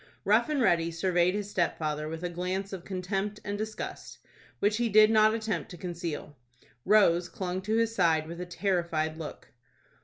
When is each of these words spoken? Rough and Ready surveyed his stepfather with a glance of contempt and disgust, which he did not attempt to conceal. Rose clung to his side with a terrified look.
Rough 0.25 0.49
and 0.49 0.59
Ready 0.63 0.89
surveyed 0.89 1.35
his 1.35 1.51
stepfather 1.51 2.09
with 2.09 2.23
a 2.23 2.29
glance 2.29 2.73
of 2.73 2.83
contempt 2.83 3.39
and 3.45 3.55
disgust, 3.55 4.17
which 4.57 4.77
he 4.77 4.89
did 4.89 5.11
not 5.11 5.35
attempt 5.35 5.69
to 5.69 5.77
conceal. 5.77 6.35
Rose 6.85 7.29
clung 7.29 7.61
to 7.61 7.75
his 7.77 7.93
side 7.93 8.25
with 8.25 8.41
a 8.41 8.47
terrified 8.47 9.17
look. 9.19 9.49